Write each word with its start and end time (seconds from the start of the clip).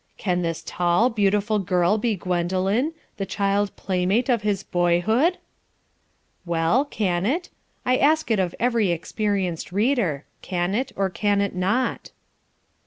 Can 0.17 0.41
this 0.41 0.63
tall, 0.65 1.11
beautiful 1.11 1.59
girl 1.59 1.99
be 1.99 2.17
Gwendoline, 2.17 2.93
the 3.17 3.25
child 3.27 3.75
playmate 3.75 4.29
of 4.29 4.41
his 4.41 4.63
boyhood?" 4.63 5.37
Well, 6.43 6.85
can 6.85 7.23
it? 7.23 7.49
I 7.85 7.97
ask 7.97 8.31
it 8.31 8.39
of 8.39 8.55
every 8.59 8.89
experienced 8.89 9.71
reader 9.71 10.25
can 10.41 10.73
it 10.73 10.91
or 10.95 11.11
can 11.11 11.39
it 11.39 11.53
not? 11.53 12.09